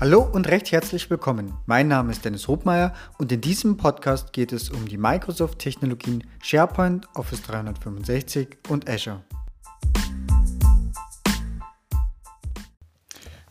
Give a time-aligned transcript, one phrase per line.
[0.00, 1.52] Hallo und recht herzlich willkommen.
[1.66, 7.06] Mein Name ist Dennis Hobmeier und in diesem Podcast geht es um die Microsoft-Technologien SharePoint,
[7.14, 9.22] Office 365 und Azure.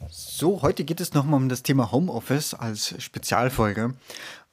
[0.09, 3.94] So, heute geht es nochmal um das Thema Homeoffice als Spezialfolge.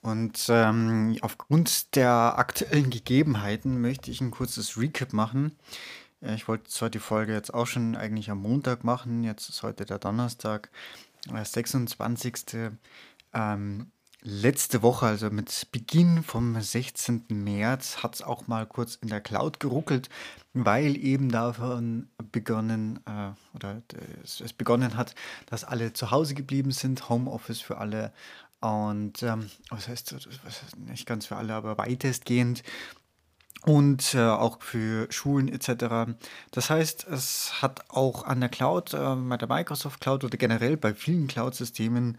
[0.02, 5.56] Und ähm, aufgrund der aktuellen Gegebenheiten möchte ich ein kurzes Recap machen.
[6.20, 9.84] Ich wollte zwar die Folge jetzt auch schon eigentlich am Montag machen, jetzt ist heute
[9.84, 10.70] der Donnerstag.
[11.30, 12.70] 26.
[13.32, 13.90] Ähm,
[14.22, 17.26] letzte Woche, also mit Beginn vom 16.
[17.28, 20.08] März, hat es auch mal kurz in der Cloud geruckelt,
[20.52, 23.82] weil eben davon begonnen äh, oder
[24.24, 25.14] es, es, begonnen hat,
[25.46, 28.12] dass alle zu Hause geblieben sind, Homeoffice für alle
[28.60, 30.16] und ähm, was heißt
[30.78, 32.62] nicht ganz für alle, aber weitestgehend
[33.64, 36.14] und äh, auch für Schulen etc.
[36.50, 40.76] Das heißt, es hat auch an der Cloud, äh, bei der Microsoft Cloud oder generell
[40.76, 42.18] bei vielen Cloud-Systemen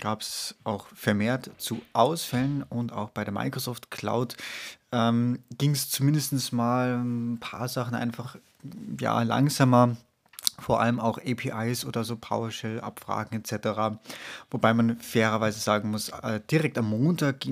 [0.00, 4.36] gab es auch vermehrt zu Ausfällen und auch bei der Microsoft Cloud
[4.92, 8.36] ähm, ging es zumindest mal ein paar Sachen einfach
[9.00, 9.96] ja, langsamer
[10.58, 13.98] vor allem auch APIs oder so PowerShell-Abfragen etc.
[14.50, 17.46] Wobei man fairerweise sagen muss, äh, direkt am Montag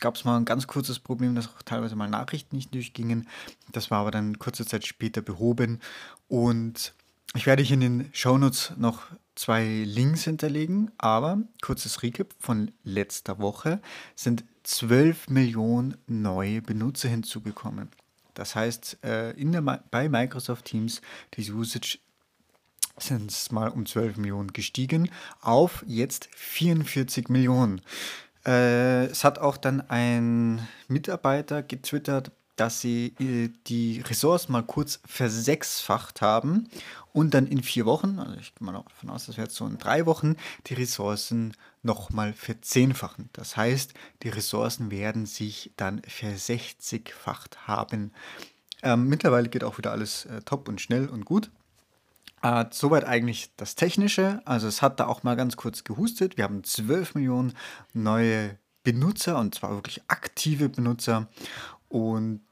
[0.00, 3.28] gab es mal ein ganz kurzes Problem, dass auch teilweise mal Nachrichten nicht durchgingen.
[3.72, 5.80] Das war aber dann kurze Zeit später behoben.
[6.28, 6.94] Und
[7.34, 9.02] ich werde hier in den Shownotes noch
[9.34, 13.80] zwei Links hinterlegen, aber kurzes Recap von letzter Woche
[14.14, 17.88] sind 12 Millionen neue Benutzer hinzugekommen.
[18.34, 21.00] Das heißt, äh, in der, bei Microsoft Teams
[21.34, 21.98] die Usage
[22.98, 27.80] sind es mal um 12 Millionen gestiegen auf jetzt 44 Millionen.
[28.46, 35.00] Äh, es hat auch dann ein Mitarbeiter getwittert, dass sie äh, die Ressourcen mal kurz
[35.04, 36.68] versechsfacht haben
[37.12, 39.66] und dann in vier Wochen, also ich gehe mal davon aus, das wäre jetzt so
[39.66, 40.36] in drei Wochen,
[40.66, 43.28] die Ressourcen nochmal verzehnfachen.
[43.32, 48.12] Das heißt, die Ressourcen werden sich dann versechzigfacht haben.
[48.82, 51.50] Ähm, mittlerweile geht auch wieder alles äh, top und schnell und gut.
[52.44, 54.42] Äh, soweit eigentlich das Technische.
[54.44, 56.36] Also es hat da auch mal ganz kurz gehustet.
[56.36, 57.54] Wir haben 12 Millionen
[57.94, 61.26] neue Benutzer und zwar wirklich aktive Benutzer.
[61.88, 62.42] Und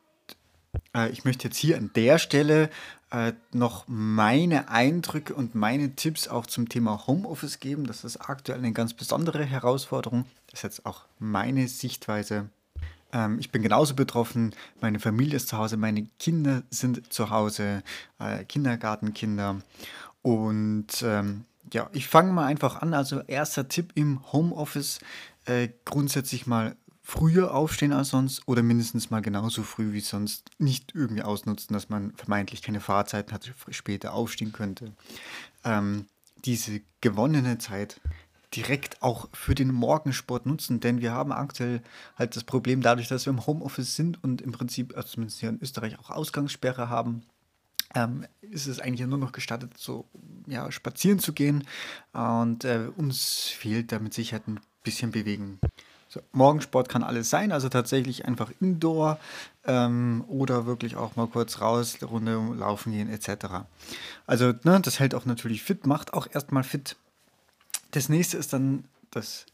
[0.97, 2.71] äh, ich möchte jetzt hier an der Stelle
[3.11, 7.87] äh, noch meine Eindrücke und meine Tipps auch zum Thema Homeoffice geben.
[7.87, 10.25] Das ist aktuell eine ganz besondere Herausforderung.
[10.47, 12.49] Das ist jetzt auch meine Sichtweise
[13.13, 14.55] ähm, ich bin genauso betroffen.
[14.81, 17.83] Meine Familie ist zu Hause, meine Kinder sind zu Hause,
[18.19, 19.61] äh, Kindergartenkinder.
[20.23, 22.95] Und ähm, ja, ich fange mal einfach an.
[22.95, 25.01] Also erster Tipp im Homeoffice,
[25.45, 30.51] äh, grundsätzlich mal früher aufstehen als sonst oder mindestens mal genauso früh wie sonst.
[30.59, 34.93] Nicht irgendwie ausnutzen, dass man vermeintlich keine Fahrzeiten hat, später aufstehen könnte.
[35.65, 36.07] Ähm,
[36.45, 38.01] diese gewonnene Zeit
[38.55, 41.83] direkt auch für den Morgensport nutzen, denn wir haben aktuell
[42.17, 45.49] halt das Problem dadurch, dass wir im Homeoffice sind und im Prinzip, also zumindest hier
[45.49, 47.23] in Österreich, auch Ausgangssperre haben.
[47.95, 50.07] Ähm, ist es eigentlich nur noch gestattet, so
[50.47, 51.65] ja, spazieren zu gehen.
[52.13, 55.59] Und äh, uns fehlt da mit Sicherheit ein bisschen Bewegung.
[56.09, 59.19] So, Morgensport kann alles sein, also tatsächlich einfach Indoor
[59.65, 63.65] ähm, oder wirklich auch mal kurz raus, Runde laufen gehen etc.
[64.27, 66.97] Also ne, das hält auch natürlich fit, macht auch erstmal fit.
[67.93, 69.47] Das nächste ist dann das,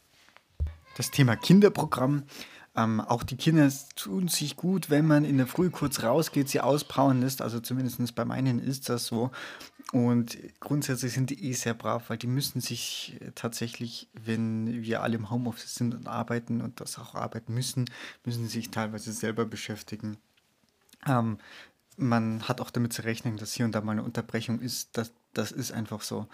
[0.97, 2.23] das Thema Kinderprogramm.
[2.75, 6.61] Ähm, auch die Kinder tun sich gut, wenn man in der Früh kurz rausgeht, sie
[6.61, 7.41] auspowern lässt.
[7.41, 9.31] Also zumindest bei meinen ist das so.
[9.91, 15.17] Und grundsätzlich sind die eh sehr brav, weil die müssen sich tatsächlich, wenn wir alle
[15.17, 17.85] im Homeoffice sind und arbeiten und das auch arbeiten müssen,
[18.23, 20.17] müssen sie sich teilweise selber beschäftigen.
[21.07, 21.39] Ähm,
[21.99, 24.97] man hat auch damit zu rechnen, dass hier und da mal eine Unterbrechung ist.
[24.97, 26.27] Das, das ist einfach so.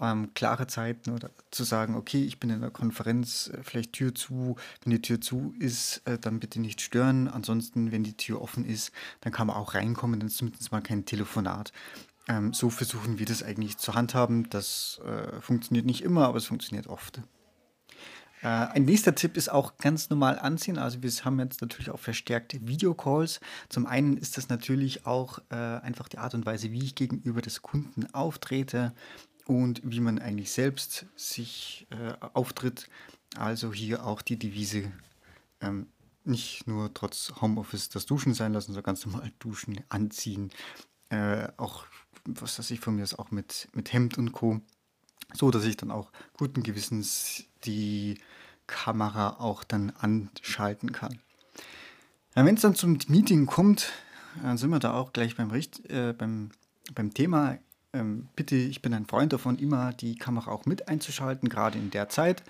[0.00, 4.14] Ähm, klare Zeiten oder zu sagen, okay, ich bin in der Konferenz, äh, vielleicht Tür
[4.14, 4.56] zu.
[4.82, 7.28] Wenn die Tür zu ist, äh, dann bitte nicht stören.
[7.28, 10.80] Ansonsten, wenn die Tür offen ist, dann kann man auch reinkommen, dann ist zumindest mal
[10.82, 11.72] kein Telefonat.
[12.28, 14.48] Ähm, so versuchen wir das eigentlich zu handhaben.
[14.50, 17.22] Das äh, funktioniert nicht immer, aber es funktioniert oft.
[18.42, 20.78] Äh, ein nächster Tipp ist auch ganz normal anziehen.
[20.78, 23.40] Also wir haben jetzt natürlich auch verstärkte Videocalls.
[23.68, 27.42] Zum einen ist das natürlich auch äh, einfach die Art und Weise, wie ich gegenüber
[27.42, 28.92] des Kunden auftrete
[29.46, 32.88] und wie man eigentlich selbst sich äh, auftritt.
[33.36, 34.92] Also hier auch die Devise,
[35.60, 35.86] ähm,
[36.24, 40.50] nicht nur trotz Homeoffice das Duschen sein lassen, sondern ganz normal duschen, anziehen.
[41.08, 41.86] Äh, auch,
[42.26, 44.60] was weiß ich von mir ist, auch mit, mit Hemd und Co
[45.32, 48.18] so dass ich dann auch guten Gewissens die
[48.66, 51.18] Kamera auch dann anschalten kann.
[52.36, 53.90] Ja, Wenn es dann zum Meeting kommt,
[54.42, 56.50] dann sind wir da auch gleich beim, Richt, äh, beim,
[56.94, 57.54] beim Thema.
[57.54, 57.58] Äh,
[57.94, 61.48] ähm, bitte, ich bin ein Freund davon, immer die Kamera auch mit einzuschalten.
[61.48, 62.42] Gerade in der Zeit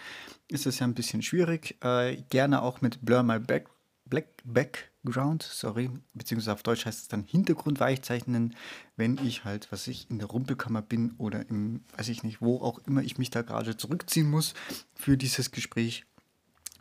[0.49, 1.77] ist es ja ein bisschen schwierig.
[1.83, 3.69] Äh, gerne auch mit Blur My Back,
[4.05, 8.55] Black Background, sorry, beziehungsweise auf Deutsch heißt es dann Hintergrund weichzeichnen,
[8.97, 12.61] wenn ich halt, was ich in der Rumpelkammer bin oder im, weiß ich nicht, wo
[12.61, 14.55] auch immer ich mich da gerade zurückziehen muss
[14.95, 16.05] für dieses Gespräch.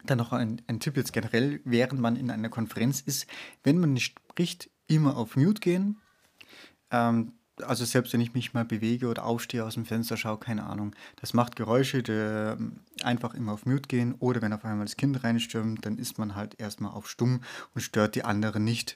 [0.05, 3.27] Dann noch ein, ein Tipp jetzt generell, während man in einer Konferenz ist,
[3.63, 5.97] wenn man nicht spricht, immer auf Mute gehen.
[6.91, 10.65] Ähm, also selbst wenn ich mich mal bewege oder aufstehe aus dem Fenster schaue, keine
[10.65, 14.15] Ahnung, das macht Geräusche, die ähm, einfach immer auf Mute gehen.
[14.19, 17.41] Oder wenn auf einmal das Kind reinstürmt, dann ist man halt erstmal auf Stumm
[17.73, 18.95] und stört die anderen nicht.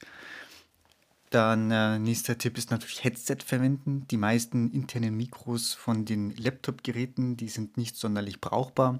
[1.31, 4.05] Dann äh, nächster Tipp ist natürlich Headset verwenden.
[4.11, 8.99] Die meisten internen Mikros von den Laptop-Geräten, die sind nicht sonderlich brauchbar.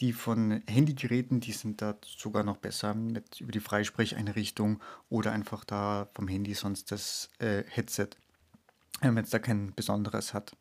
[0.00, 5.64] Die von Handygeräten, die sind da sogar noch besser mit über die Freisprecheinrichtung oder einfach
[5.64, 8.10] da vom Handy sonst das äh, Headset
[9.00, 10.56] wenn man jetzt da kein besonderes hat.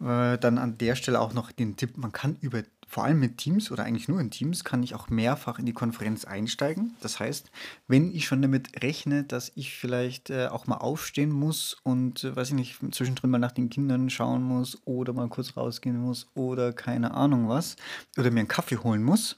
[0.00, 3.70] Dann an der Stelle auch noch den Tipp, man kann über, vor allem mit Teams
[3.70, 6.94] oder eigentlich nur in Teams, kann ich auch mehrfach in die Konferenz einsteigen.
[7.00, 7.50] Das heißt,
[7.86, 12.34] wenn ich schon damit rechne, dass ich vielleicht äh, auch mal aufstehen muss und, äh,
[12.34, 16.26] weiß ich nicht, zwischendrin mal nach den Kindern schauen muss oder mal kurz rausgehen muss
[16.34, 17.76] oder keine Ahnung was
[18.18, 19.36] oder mir einen Kaffee holen muss,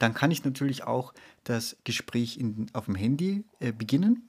[0.00, 1.14] dann kann ich natürlich auch
[1.44, 4.28] das Gespräch in, auf dem Handy äh, beginnen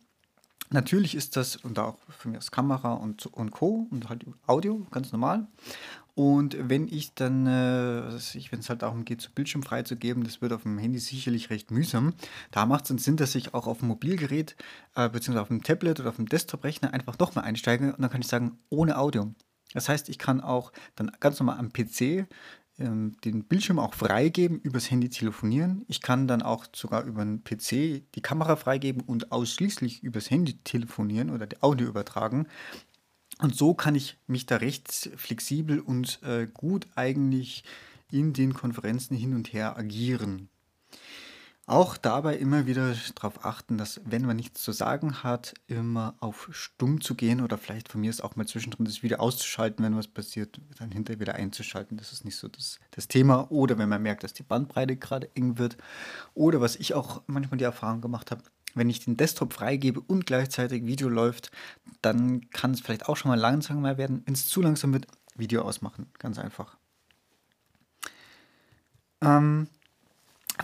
[0.71, 3.87] Natürlich ist das, und auch für mich als Kamera und, und Co.
[3.91, 5.47] und halt Audio, ganz normal.
[6.15, 8.03] Und wenn ich dann, äh,
[8.49, 11.71] wenn es halt darum geht, so Bildschirm freizugeben, das wird auf dem Handy sicherlich recht
[11.71, 12.13] mühsam.
[12.51, 14.55] Da macht es dann Sinn, dass ich auch auf dem Mobilgerät,
[14.95, 18.21] äh, beziehungsweise auf dem Tablet oder auf dem Desktop-Rechner einfach nochmal einsteige und dann kann
[18.21, 19.33] ich sagen, ohne Audio.
[19.73, 22.27] Das heißt, ich kann auch dann ganz normal am PC
[22.77, 25.85] den Bildschirm auch freigeben, übers Handy telefonieren.
[25.87, 30.57] Ich kann dann auch sogar über einen PC die Kamera freigeben und ausschließlich übers Handy
[30.63, 32.47] telefonieren oder die Audio übertragen.
[33.39, 37.63] Und so kann ich mich da recht flexibel und äh, gut eigentlich
[38.11, 40.49] in den Konferenzen hin und her agieren.
[41.67, 46.47] Auch dabei immer wieder darauf achten, dass, wenn man nichts zu sagen hat, immer auf
[46.51, 49.97] stumm zu gehen oder vielleicht von mir ist auch mal zwischendrin das Video auszuschalten, wenn
[49.97, 51.97] was passiert, dann hinterher wieder einzuschalten.
[51.97, 53.49] Das ist nicht so das, das Thema.
[53.49, 55.77] Oder wenn man merkt, dass die Bandbreite gerade eng wird.
[56.35, 58.43] Oder was ich auch manchmal die Erfahrung gemacht habe,
[58.75, 61.49] wenn ich den Desktop freigebe und gleichzeitig Video läuft,
[62.03, 64.21] dann kann es vielleicht auch schon mal langsamer werden.
[64.25, 66.11] Wenn es zu langsam wird, Video ausmachen.
[66.19, 66.77] Ganz einfach.
[69.21, 69.67] Ähm,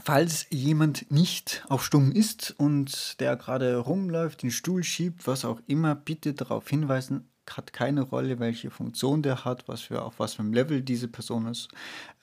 [0.03, 5.59] Falls jemand nicht auf Stumm ist und der gerade rumläuft, den Stuhl schiebt, was auch
[5.67, 10.35] immer, bitte darauf hinweisen, hat keine Rolle, welche Funktion der hat, was für, auf was
[10.35, 11.67] für einem Level diese Person ist.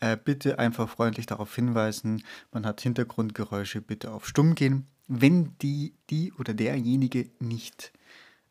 [0.00, 2.22] Äh, bitte einfach freundlich darauf hinweisen,
[2.52, 4.86] man hat Hintergrundgeräusche, bitte auf Stumm gehen.
[5.06, 7.92] Wenn die, die oder derjenige nicht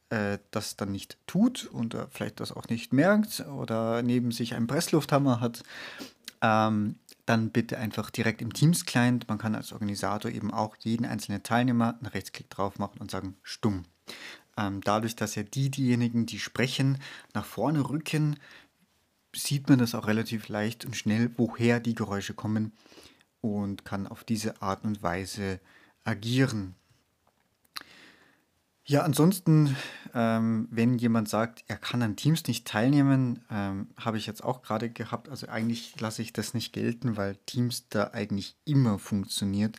[0.09, 4.67] äh, das dann nicht tut und vielleicht das auch nicht merkt oder neben sich einen
[4.67, 5.63] Presslufthammer hat,
[6.41, 6.95] ähm,
[7.25, 9.27] dann bitte einfach direkt im Teams-Client.
[9.27, 13.35] Man kann als Organisator eben auch jeden einzelnen Teilnehmer einen Rechtsklick drauf machen und sagen
[13.43, 13.83] stumm.
[14.57, 16.99] Ähm, dadurch, dass ja die, diejenigen, die sprechen,
[17.33, 18.37] nach vorne rücken,
[19.35, 22.71] sieht man das auch relativ leicht und schnell, woher die Geräusche kommen
[23.41, 25.59] und kann auf diese Art und Weise
[26.03, 26.75] agieren.
[28.89, 29.75] Ja, ansonsten,
[30.13, 34.61] ähm, wenn jemand sagt, er kann an Teams nicht teilnehmen, ähm, habe ich jetzt auch
[34.61, 35.27] gerade gehabt.
[35.27, 39.75] Also eigentlich lasse ich das nicht gelten, weil Teams da eigentlich immer funktioniert.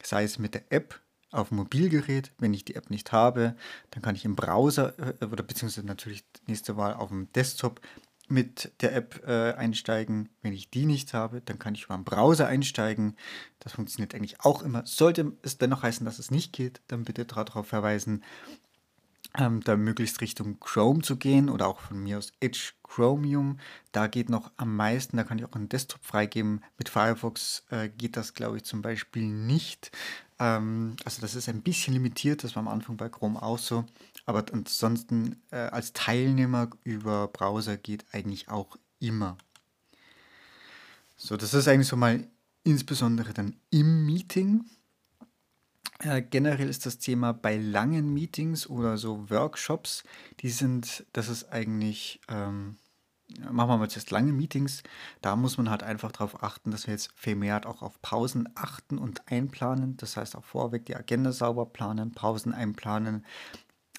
[0.00, 1.00] Sei es mit der App
[1.32, 3.56] auf dem Mobilgerät, wenn ich die App nicht habe,
[3.90, 7.80] dann kann ich im Browser äh, oder beziehungsweise natürlich nächste Mal auf dem Desktop
[8.28, 10.28] mit der App äh, einsteigen.
[10.42, 13.16] Wenn ich die nicht habe, dann kann ich über einen Browser einsteigen.
[13.60, 14.84] Das funktioniert eigentlich auch immer.
[14.86, 18.22] Sollte es dennoch heißen, dass es nicht geht, dann bitte darauf verweisen,
[19.38, 23.58] ähm, da möglichst Richtung Chrome zu gehen oder auch von mir aus Edge Chromium.
[23.92, 26.62] Da geht noch am meisten, da kann ich auch einen Desktop freigeben.
[26.78, 29.90] Mit Firefox äh, geht das, glaube ich, zum Beispiel nicht.
[30.38, 33.84] Ähm, also das ist ein bisschen limitiert, das war am Anfang bei Chrome auch so.
[34.24, 39.36] Aber ansonsten äh, als Teilnehmer über Browser geht eigentlich auch immer.
[41.16, 42.26] So, das ist eigentlich so mal
[42.64, 44.64] insbesondere dann im Meeting.
[46.00, 50.04] Äh, generell ist das Thema bei langen Meetings oder so Workshops,
[50.40, 52.76] die sind, das ist eigentlich, ähm,
[53.50, 54.82] machen wir mal jetzt lange Meetings,
[55.22, 58.98] da muss man halt einfach darauf achten, dass wir jetzt vermehrt auch auf Pausen achten
[58.98, 59.96] und einplanen.
[59.96, 63.24] Das heißt auch vorweg die Agenda sauber planen, Pausen einplanen,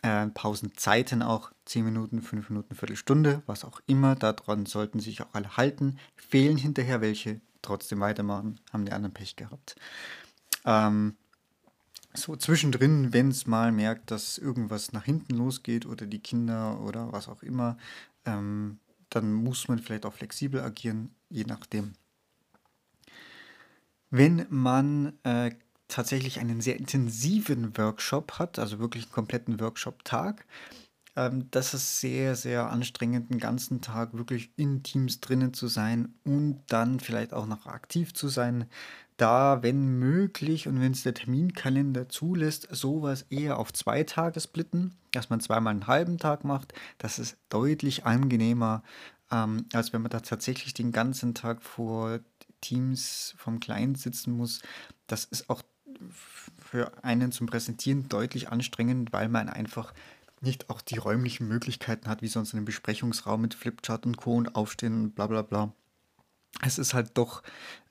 [0.04, 4.16] äh, Pausenzeiten auch 10 Minuten, 5 Minuten, Viertelstunde, was auch immer.
[4.16, 5.98] Daran sollten sich auch alle halten.
[6.16, 9.75] Fehlen hinterher welche, trotzdem weitermachen, haben die anderen Pech gehabt.
[10.63, 11.16] Ähm,
[12.22, 17.12] so zwischendrin, wenn es mal merkt, dass irgendwas nach hinten losgeht oder die Kinder oder
[17.12, 17.78] was auch immer,
[18.26, 21.94] ähm, dann muss man vielleicht auch flexibel agieren, je nachdem.
[24.10, 25.52] Wenn man äh,
[25.88, 30.46] tatsächlich einen sehr intensiven Workshop hat, also wirklich einen kompletten Workshop-Tag,
[31.18, 36.14] ähm, das ist sehr, sehr anstrengend, den ganzen Tag wirklich in Teams drinnen zu sein
[36.24, 38.66] und dann vielleicht auch noch aktiv zu sein.
[39.18, 44.96] Da, wenn möglich und wenn es der Terminkalender zulässt, sowas eher auf zwei Tage splitten,
[45.12, 46.74] dass man zweimal einen halben Tag macht.
[47.00, 48.84] Das ist deutlich angenehmer,
[49.32, 52.20] ähm, als wenn man da tatsächlich den ganzen Tag vor
[52.62, 54.62] Teams vom Client sitzen muss.
[55.08, 55.64] Das ist auch
[56.60, 59.94] für einen zum Präsentieren deutlich anstrengend, weil man einfach
[60.42, 64.36] nicht auch die räumlichen Möglichkeiten hat, wie sonst in einem Besprechungsraum mit Flipchart und Co.
[64.36, 65.74] und Aufstehen und bla bla bla.
[66.62, 67.44] Es ist halt doch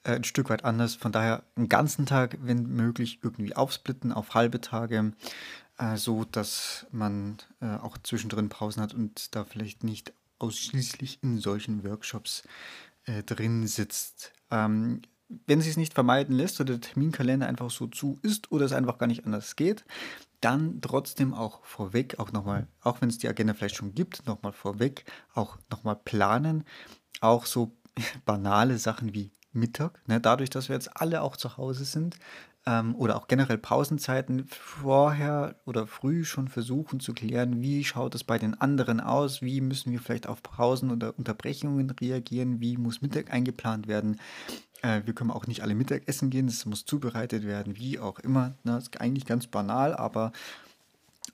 [0.03, 0.95] äh, ein Stück weit anders.
[0.95, 5.13] Von daher einen ganzen Tag, wenn möglich, irgendwie aufsplitten auf halbe Tage,
[5.79, 11.39] äh, so dass man äh, auch zwischendrin Pausen hat und da vielleicht nicht ausschließlich in
[11.39, 12.43] solchen Workshops
[13.05, 14.33] äh, drin sitzt.
[14.51, 15.03] Ähm,
[15.47, 18.73] wenn es sich nicht vermeiden lässt oder der Terminkalender einfach so zu ist oder es
[18.73, 19.85] einfach gar nicht anders geht,
[20.41, 24.53] dann trotzdem auch vorweg, auch nochmal, auch wenn es die Agenda vielleicht schon gibt, nochmal
[24.53, 25.05] vorweg,
[25.35, 26.65] auch nochmal planen.
[27.21, 27.73] Auch so
[28.25, 30.21] banale Sachen wie Mittag, ne?
[30.21, 32.17] dadurch, dass wir jetzt alle auch zu Hause sind,
[32.67, 38.25] ähm, oder auch generell Pausenzeiten vorher oder früh schon versuchen zu klären, wie schaut es
[38.25, 43.03] bei den anderen aus, wie müssen wir vielleicht auf Pausen oder Unterbrechungen reagieren, wie muss
[43.03, 44.21] Mittag eingeplant werden.
[44.83, 48.49] Äh, wir können auch nicht alle Mittagessen gehen, es muss zubereitet werden, wie auch immer.
[48.65, 48.73] Ne?
[48.73, 50.33] Das ist eigentlich ganz banal, aber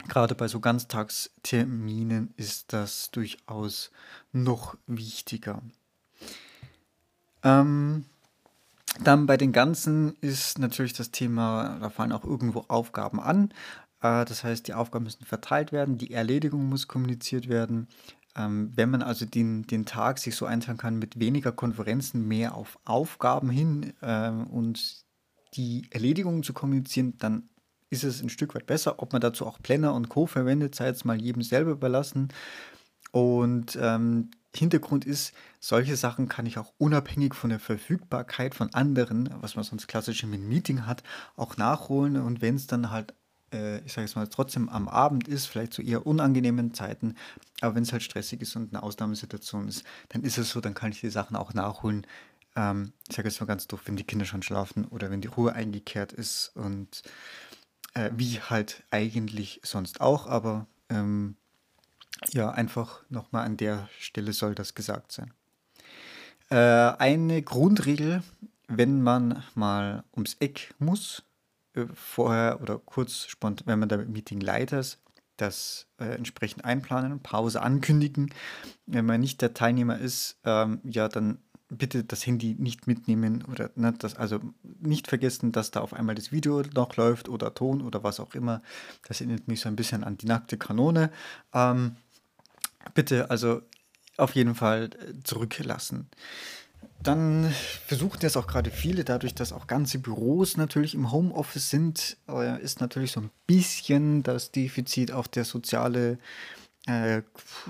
[0.08, 3.90] gerade bei so Ganztagsterminen ist das durchaus
[4.32, 5.62] noch wichtiger.
[7.42, 8.04] Ähm,
[9.00, 13.52] dann bei den Ganzen ist natürlich das Thema, da fallen auch irgendwo Aufgaben an.
[14.02, 17.88] Äh, das heißt, die Aufgaben müssen verteilt werden, die Erledigung muss kommuniziert werden.
[18.36, 22.54] Ähm, wenn man also den, den Tag sich so einteilen kann mit weniger Konferenzen, mehr
[22.54, 25.04] auf Aufgaben hin äh, und
[25.54, 27.48] die Erledigungen zu kommunizieren, dann
[27.90, 29.02] ist es ein Stück weit besser.
[29.02, 30.26] Ob man dazu auch Planner und Co.
[30.26, 32.28] verwendet, sei jetzt mal jedem selber überlassen.
[33.10, 39.30] Und ähm, Hintergrund ist, solche Sachen kann ich auch unabhängig von der Verfügbarkeit von anderen,
[39.40, 41.02] was man sonst klassisch im Meeting hat,
[41.36, 42.16] auch nachholen.
[42.16, 43.14] Und wenn es dann halt
[43.52, 47.16] äh, ich sage es mal, trotzdem am Abend ist, vielleicht zu eher unangenehmen Zeiten,
[47.60, 50.74] aber wenn es halt stressig ist und eine Ausnahmesituation ist, dann ist es so, dann
[50.74, 52.06] kann ich die Sachen auch nachholen.
[52.56, 55.28] Ähm, ich sage jetzt mal ganz doof, wenn die Kinder schon schlafen oder wenn die
[55.28, 57.02] Ruhe eingekehrt ist und
[57.94, 61.36] äh, wie halt eigentlich sonst auch, aber ähm,
[62.30, 65.32] ja, einfach nochmal an der Stelle soll das gesagt sein.
[66.50, 68.22] Äh, eine Grundregel,
[68.68, 71.22] wenn man mal ums Eck muss,
[71.74, 74.98] äh, vorher oder kurz spontan, wenn man da Meetingleiter ist,
[75.36, 78.32] das äh, entsprechend einplanen, Pause ankündigen.
[78.86, 81.38] Wenn man nicht der Teilnehmer ist, ähm, ja, dann
[81.68, 86.14] bitte das Handy nicht mitnehmen oder ne, das, also nicht vergessen, dass da auf einmal
[86.14, 88.62] das Video noch läuft oder Ton oder was auch immer.
[89.08, 91.10] Das erinnert mich so ein bisschen an die nackte Kanone.
[91.54, 91.96] Ähm,
[92.94, 93.62] bitte also
[94.16, 96.08] auf jeden Fall äh, zurücklassen.
[97.02, 97.52] Dann
[97.86, 102.62] versuchen jetzt auch gerade viele, dadurch, dass auch ganze Büros natürlich im Homeoffice sind, äh,
[102.62, 106.18] ist natürlich so ein bisschen das Defizit auf der soziale
[106.86, 107.22] äh,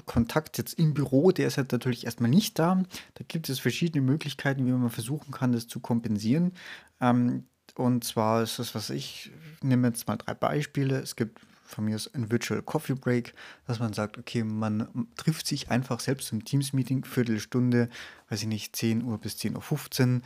[0.07, 2.83] Kontakt jetzt im Büro, der ist halt natürlich erstmal nicht da.
[3.15, 6.53] Da gibt es verschiedene Möglichkeiten, wie man versuchen kann, das zu kompensieren.
[7.01, 9.31] Ähm, und zwar ist das, was ich
[9.63, 10.99] nehme jetzt mal drei Beispiele.
[10.99, 11.41] Es gibt
[11.73, 13.35] von mir ist ein Virtual Coffee Break,
[13.67, 17.89] dass man sagt, okay, man trifft sich einfach selbst im Teams-Meeting, Viertelstunde,
[18.29, 20.21] weiß ich nicht, 10 Uhr bis 10.15 Uhr,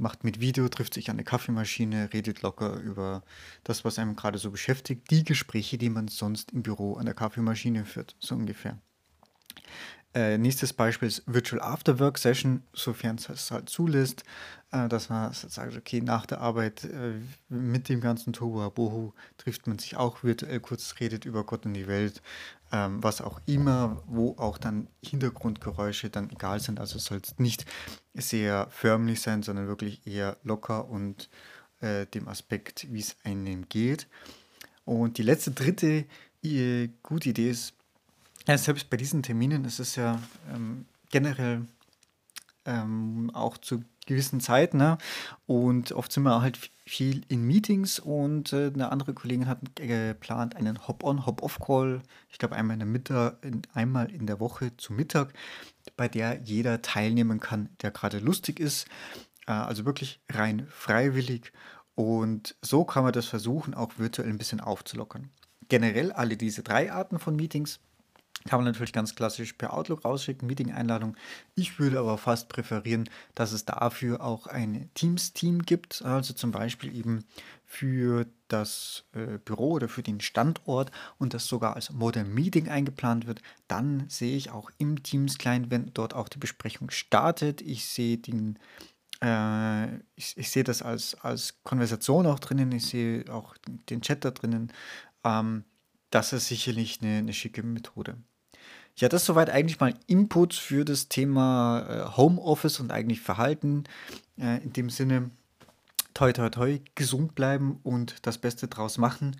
[0.00, 3.22] macht mit Video, trifft sich an der Kaffeemaschine, redet locker über
[3.64, 7.14] das, was einem gerade so beschäftigt, die Gespräche, die man sonst im Büro an der
[7.14, 8.78] Kaffeemaschine führt, so ungefähr.
[10.14, 14.24] Äh, nächstes Beispiel ist Virtual Afterwork Session, sofern es halt zulässt,
[14.72, 19.66] äh, dass man sagt, okay, nach der Arbeit äh, mit dem ganzen Tohu Bohu trifft
[19.66, 22.22] man sich auch virtuell kurz, redet über Gott und die Welt,
[22.72, 26.80] ähm, was auch immer, wo auch dann Hintergrundgeräusche dann egal sind.
[26.80, 27.66] Also es soll nicht
[28.14, 31.28] sehr förmlich sein, sondern wirklich eher locker und
[31.80, 34.08] äh, dem Aspekt, wie es einem geht.
[34.84, 36.06] Und die letzte, dritte
[36.42, 37.74] äh, gute Idee ist,
[38.48, 40.18] ja, selbst bei diesen Terminen ist es ja
[40.52, 41.66] ähm, generell
[42.64, 44.78] ähm, auch zu gewissen Zeiten.
[44.78, 44.96] Ne?
[45.46, 50.56] Und oft sind wir halt viel in Meetings und äh, eine andere Kollegin hat geplant
[50.56, 52.02] einen Hop-on, Hop-off-Call.
[52.30, 55.34] Ich glaube einmal in der Mittag, in, einmal in der Woche zu Mittag,
[55.98, 58.86] bei der jeder teilnehmen kann, der gerade lustig ist.
[59.46, 61.52] Äh, also wirklich rein freiwillig.
[61.94, 65.28] Und so kann man das versuchen, auch virtuell ein bisschen aufzulockern.
[65.68, 67.80] Generell alle diese drei Arten von Meetings
[68.44, 71.16] kann man natürlich ganz klassisch per Outlook rausschicken, Meeting-Einladung.
[71.54, 76.94] Ich würde aber fast präferieren, dass es dafür auch ein Teams-Team gibt, also zum Beispiel
[76.94, 77.24] eben
[77.64, 83.26] für das äh, Büro oder für den Standort und das sogar als Modern Meeting eingeplant
[83.26, 83.42] wird.
[83.66, 87.60] Dann sehe ich auch im Teams-Client, wenn dort auch die Besprechung startet.
[87.60, 88.58] Ich sehe den
[89.20, 93.56] äh, ich, ich sehe das als, als Konversation auch drinnen, ich sehe auch
[93.90, 94.72] den Chat da drinnen.
[95.24, 95.64] Ähm,
[96.10, 98.16] das ist sicherlich eine, eine schicke Methode.
[98.96, 103.84] Ja, das soweit eigentlich mal Input für das Thema äh, Homeoffice und eigentlich Verhalten.
[104.36, 105.30] Äh, in dem Sinne,
[106.14, 109.36] toi, toi, toi, gesund bleiben und das Beste draus machen.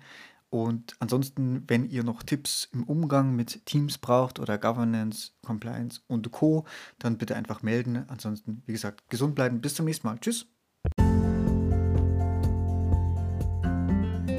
[0.49, 6.31] Und ansonsten, wenn ihr noch Tipps im Umgang mit Teams braucht oder Governance, Compliance und
[6.31, 6.65] Co.,
[6.97, 8.05] dann bitte einfach melden.
[8.07, 9.61] Ansonsten, wie gesagt, gesund bleiben.
[9.61, 10.17] Bis zum nächsten Mal.
[10.19, 10.47] Tschüss.